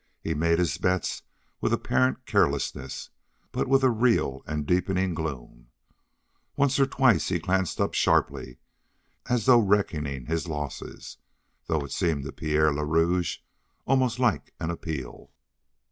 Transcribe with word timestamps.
He 0.19 0.33
made 0.33 0.57
his 0.57 0.79
bets 0.79 1.21
with 1.59 1.71
apparent 1.71 2.25
carelessness, 2.25 3.11
but 3.51 3.67
with 3.67 3.83
a 3.83 3.91
real 3.91 4.41
and 4.47 4.65
deepening 4.65 5.13
gloom. 5.13 5.67
Once 6.55 6.79
or 6.79 6.87
twice 6.87 7.29
he 7.29 7.37
glanced 7.37 7.79
up 7.79 7.93
sharply 7.93 8.57
as 9.29 9.45
though 9.45 9.59
reckoning 9.59 10.25
his 10.25 10.47
losses, 10.47 11.17
though 11.67 11.81
it 11.85 11.91
seemed 11.91 12.23
to 12.23 12.31
Pierre 12.31 12.73
le 12.73 12.83
Rouge 12.83 13.41
almost 13.85 14.17
like 14.17 14.55
an 14.59 14.71
appeal. 14.71 15.29